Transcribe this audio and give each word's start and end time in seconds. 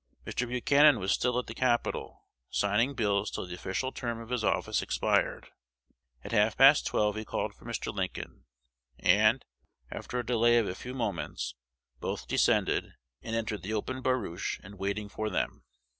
Mr. 0.25 0.47
Buchanan 0.47 0.97
was 0.97 1.11
still 1.11 1.37
at 1.37 1.45
the 1.45 1.53
Capitol, 1.53 2.25
signing 2.49 2.95
bills 2.95 3.29
till 3.29 3.45
the 3.45 3.53
official 3.53 3.91
term 3.91 4.19
of 4.19 4.29
his 4.31 4.43
office 4.43 4.81
expired. 4.81 5.49
At 6.23 6.31
half 6.31 6.57
past 6.57 6.87
twelve 6.87 7.15
he 7.15 7.23
called 7.23 7.53
for 7.53 7.65
Mr. 7.65 7.93
Lincoln; 7.93 8.45
and, 8.97 9.45
after 9.91 10.17
a 10.17 10.25
delay 10.25 10.57
of 10.57 10.67
a 10.67 10.73
few 10.73 10.95
moments, 10.95 11.53
both 11.99 12.27
descended, 12.27 12.95
and 13.21 13.35
entered 13.35 13.61
the 13.61 13.73
open 13.73 14.01
barouche 14.01 14.59
in 14.61 14.79
waiting 14.79 15.07
for 15.07 15.29
them. 15.29 15.65